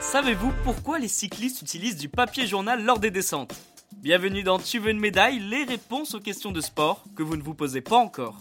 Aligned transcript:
Savez-vous 0.00 0.52
pourquoi 0.64 0.98
les 0.98 1.08
cyclistes 1.08 1.60
utilisent 1.60 1.96
du 1.96 2.08
papier 2.08 2.46
journal 2.46 2.82
lors 2.82 2.98
des 2.98 3.10
descentes 3.10 3.54
Bienvenue 3.98 4.42
dans 4.42 4.58
Tu 4.58 4.78
veux 4.78 4.90
une 4.90 5.00
médaille, 5.00 5.40
les 5.40 5.64
réponses 5.64 6.14
aux 6.14 6.20
questions 6.20 6.52
de 6.52 6.60
sport 6.60 7.04
que 7.14 7.22
vous 7.22 7.36
ne 7.36 7.42
vous 7.42 7.54
posez 7.54 7.80
pas 7.80 7.96
encore. 7.96 8.38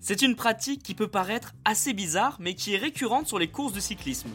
C'est 0.00 0.22
une 0.22 0.36
pratique 0.36 0.82
qui 0.82 0.94
peut 0.94 1.08
paraître 1.08 1.52
assez 1.64 1.92
bizarre 1.92 2.36
mais 2.40 2.54
qui 2.54 2.74
est 2.74 2.78
récurrente 2.78 3.26
sur 3.26 3.38
les 3.38 3.48
courses 3.48 3.72
de 3.72 3.80
cyclisme. 3.80 4.30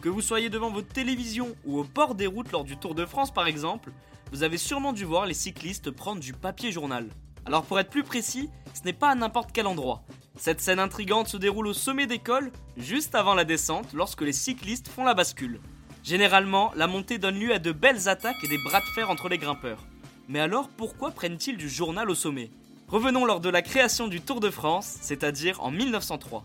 Que 0.00 0.08
vous 0.08 0.22
soyez 0.22 0.48
devant 0.48 0.70
votre 0.70 0.88
télévision 0.88 1.56
ou 1.64 1.78
au 1.78 1.84
bord 1.84 2.14
des 2.14 2.26
routes 2.26 2.52
lors 2.52 2.64
du 2.64 2.76
Tour 2.76 2.94
de 2.94 3.06
France 3.06 3.32
par 3.32 3.46
exemple, 3.46 3.90
vous 4.32 4.42
avez 4.42 4.58
sûrement 4.58 4.92
dû 4.92 5.04
voir 5.04 5.26
les 5.26 5.34
cyclistes 5.34 5.90
prendre 5.90 6.20
du 6.20 6.34
papier 6.34 6.72
journal. 6.72 7.08
Alors 7.46 7.64
pour 7.64 7.80
être 7.80 7.90
plus 7.90 8.04
précis, 8.04 8.50
ce 8.74 8.82
n'est 8.84 8.92
pas 8.92 9.10
à 9.10 9.14
n'importe 9.14 9.50
quel 9.52 9.66
endroit. 9.66 10.02
Cette 10.36 10.60
scène 10.60 10.78
intrigante 10.78 11.28
se 11.28 11.36
déroule 11.36 11.66
au 11.66 11.74
sommet 11.74 12.06
des 12.06 12.18
cols, 12.18 12.52
juste 12.76 13.14
avant 13.14 13.34
la 13.34 13.44
descente, 13.44 13.92
lorsque 13.92 14.22
les 14.22 14.32
cyclistes 14.32 14.88
font 14.88 15.04
la 15.04 15.14
bascule. 15.14 15.60
Généralement, 16.02 16.72
la 16.76 16.86
montée 16.86 17.18
donne 17.18 17.38
lieu 17.38 17.52
à 17.52 17.58
de 17.58 17.72
belles 17.72 18.08
attaques 18.08 18.42
et 18.42 18.48
des 18.48 18.62
bras 18.64 18.80
de 18.80 18.86
fer 18.94 19.10
entre 19.10 19.28
les 19.28 19.38
grimpeurs. 19.38 19.84
Mais 20.28 20.40
alors 20.40 20.68
pourquoi 20.68 21.10
prennent-ils 21.10 21.56
du 21.56 21.68
journal 21.68 22.08
au 22.08 22.14
sommet? 22.14 22.50
Revenons 22.88 23.24
lors 23.24 23.40
de 23.40 23.48
la 23.48 23.62
création 23.62 24.08
du 24.08 24.20
Tour 24.20 24.40
de 24.40 24.50
France, 24.50 24.96
c'est-à-dire 25.00 25.62
en 25.62 25.70
1903. 25.70 26.44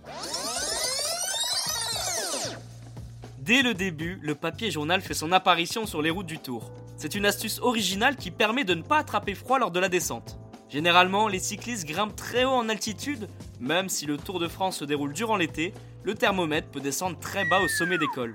Dès 3.40 3.62
le 3.62 3.74
début, 3.74 4.20
le 4.22 4.36
papier 4.36 4.72
journal 4.72 5.02
fait 5.02 5.14
son 5.14 5.32
apparition 5.32 5.86
sur 5.86 6.02
les 6.02 6.10
routes 6.10 6.26
du 6.26 6.40
Tour. 6.40 6.72
C'est 6.98 7.16
une 7.16 7.26
astuce 7.26 7.60
originale 7.60 8.16
qui 8.16 8.32
permet 8.32 8.64
de 8.64 8.74
ne 8.74 8.82
pas 8.82 8.98
attraper 8.98 9.36
froid 9.36 9.60
lors 9.60 9.72
de 9.72 9.80
la 9.80 9.90
descente. 9.90 10.40
Généralement, 10.70 11.28
les 11.28 11.40
cyclistes 11.40 11.86
grimpent 11.86 12.16
très 12.16 12.44
haut 12.44 12.50
en 12.50 12.70
altitude, 12.70 13.28
même 13.60 13.90
si 13.90 14.06
le 14.06 14.18
Tour 14.18 14.40
de 14.40 14.48
France 14.48 14.78
se 14.78 14.86
déroule 14.86 15.14
durant 15.14 15.38
l'été, 15.38 15.74
le 16.04 16.16
thermomètre 16.16 16.70
peut 16.70 16.82
descendre 16.82 17.20
très 17.20 17.46
bas 17.46 17.62
au 17.62 17.68
sommet 17.68 17.98
des 17.98 18.08
cols. 18.08 18.34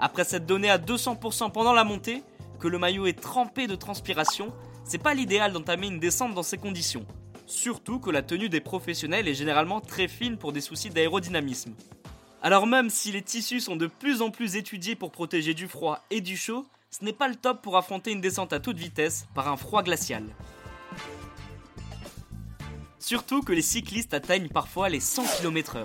Après 0.00 0.24
s'être 0.24 0.46
donné 0.46 0.70
à 0.70 0.78
200% 0.78 1.52
pendant 1.52 1.72
la 1.72 1.84
montée, 1.84 2.22
que 2.58 2.68
le 2.68 2.78
maillot 2.78 3.06
est 3.06 3.20
trempé 3.20 3.66
de 3.66 3.74
transpiration, 3.74 4.52
c'est 4.84 5.02
pas 5.02 5.14
l'idéal 5.14 5.52
d'entamer 5.52 5.88
une 5.88 6.00
descente 6.00 6.34
dans 6.34 6.42
ces 6.42 6.58
conditions. 6.58 7.06
Surtout 7.46 7.98
que 7.98 8.10
la 8.10 8.22
tenue 8.22 8.48
des 8.48 8.60
professionnels 8.60 9.28
est 9.28 9.34
généralement 9.34 9.80
très 9.80 10.08
fine 10.08 10.38
pour 10.38 10.52
des 10.52 10.60
soucis 10.60 10.90
d'aérodynamisme. 10.90 11.74
Alors 12.42 12.66
même 12.66 12.90
si 12.90 13.12
les 13.12 13.22
tissus 13.22 13.60
sont 13.60 13.76
de 13.76 13.86
plus 13.86 14.22
en 14.22 14.30
plus 14.30 14.56
étudiés 14.56 14.96
pour 14.96 15.12
protéger 15.12 15.54
du 15.54 15.68
froid 15.68 16.04
et 16.10 16.20
du 16.20 16.36
chaud, 16.36 16.66
ce 16.90 17.04
n'est 17.04 17.12
pas 17.12 17.28
le 17.28 17.36
top 17.36 17.62
pour 17.62 17.76
affronter 17.76 18.12
une 18.12 18.20
descente 18.20 18.52
à 18.52 18.60
toute 18.60 18.78
vitesse 18.78 19.26
par 19.34 19.48
un 19.48 19.56
froid 19.56 19.82
glacial. 19.82 20.24
Surtout 23.12 23.42
que 23.42 23.52
les 23.52 23.60
cyclistes 23.60 24.14
atteignent 24.14 24.48
parfois 24.48 24.88
les 24.88 24.98
100 24.98 25.24
km/h. 25.36 25.84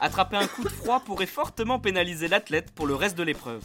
Attraper 0.00 0.36
un 0.36 0.46
coup 0.46 0.62
de 0.62 0.68
froid 0.68 1.00
pourrait 1.00 1.26
fortement 1.26 1.80
pénaliser 1.80 2.28
l'athlète 2.28 2.70
pour 2.72 2.86
le 2.86 2.94
reste 2.94 3.18
de 3.18 3.24
l'épreuve. 3.24 3.64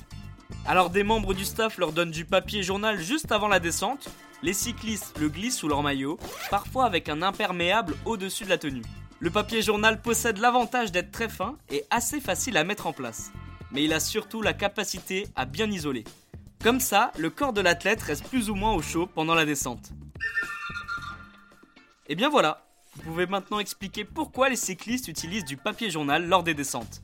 Alors 0.66 0.90
des 0.90 1.04
membres 1.04 1.36
du 1.36 1.46
staff 1.46 1.78
leur 1.78 1.92
donnent 1.92 2.10
du 2.10 2.26
papier 2.26 2.64
journal 2.64 3.00
juste 3.00 3.32
avant 3.32 3.50
la 3.50 3.60
descente, 3.60 4.10
les 4.42 4.54
cyclistes 4.54 5.16
le 5.20 5.30
glissent 5.30 5.58
sous 5.58 5.68
leur 5.68 5.84
maillot, 5.84 6.18
parfois 6.50 6.86
avec 6.86 7.08
un 7.08 7.22
imperméable 7.22 7.94
au-dessus 8.06 8.46
de 8.46 8.50
la 8.50 8.58
tenue. 8.58 8.82
Le 9.20 9.30
papier 9.30 9.62
journal 9.62 10.02
possède 10.02 10.40
l'avantage 10.40 10.92
d'être 10.92 11.12
très 11.12 11.30
fin 11.30 11.56
et 11.70 11.84
assez 11.92 12.20
facile 12.20 12.58
à 12.58 12.64
mettre 12.64 12.88
en 12.88 12.94
place. 12.94 13.32
Mais 13.70 13.84
il 13.84 13.94
a 13.94 14.00
surtout 14.00 14.42
la 14.42 14.54
capacité 14.54 15.28
à 15.36 15.46
bien 15.46 15.70
isoler. 15.70 16.04
Comme 16.64 16.80
ça, 16.80 17.12
le 17.20 17.30
corps 17.30 17.54
de 17.54 17.62
l'athlète 17.62 18.02
reste 18.02 18.28
plus 18.28 18.50
ou 18.50 18.56
moins 18.56 18.74
au 18.74 18.82
chaud 18.82 19.06
pendant 19.06 19.36
la 19.36 19.46
descente. 19.46 19.92
Et 22.08 22.16
bien 22.16 22.30
voilà, 22.30 22.64
vous 22.96 23.02
pouvez 23.04 23.26
maintenant 23.26 23.60
expliquer 23.60 24.04
pourquoi 24.06 24.50
les 24.50 24.56
cyclistes 24.56 25.08
utilisent 25.08 25.46
du 25.46 25.58
papier 25.58 25.90
journal 25.90 26.28
lors 26.28 26.44
des 26.44 26.54
descentes. 26.54 27.02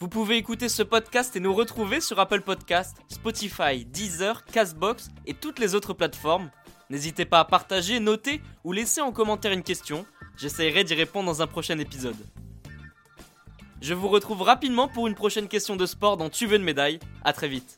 Vous 0.00 0.08
pouvez 0.08 0.36
écouter 0.36 0.68
ce 0.68 0.84
podcast 0.84 1.34
et 1.34 1.40
nous 1.40 1.52
retrouver 1.52 2.00
sur 2.00 2.20
Apple 2.20 2.42
Podcast, 2.42 2.96
Spotify, 3.08 3.84
Deezer, 3.84 4.44
Castbox 4.44 5.08
et 5.26 5.34
toutes 5.34 5.58
les 5.58 5.74
autres 5.74 5.92
plateformes. 5.92 6.50
N'hésitez 6.88 7.24
pas 7.24 7.40
à 7.40 7.44
partager, 7.44 7.98
noter 7.98 8.40
ou 8.62 8.72
laisser 8.72 9.00
en 9.00 9.12
commentaire 9.12 9.52
une 9.52 9.64
question 9.64 10.06
J'essaierai 10.36 10.84
d'y 10.84 10.94
répondre 10.94 11.26
dans 11.26 11.42
un 11.42 11.48
prochain 11.48 11.78
épisode. 11.80 12.16
Je 13.82 13.92
vous 13.92 14.08
retrouve 14.08 14.42
rapidement 14.42 14.86
pour 14.86 15.08
une 15.08 15.16
prochaine 15.16 15.48
question 15.48 15.74
de 15.74 15.84
sport 15.84 16.16
dans 16.16 16.30
Tu 16.30 16.46
veux 16.46 16.56
une 16.56 16.62
médaille. 16.62 17.00
À 17.24 17.32
très 17.32 17.48
vite. 17.48 17.77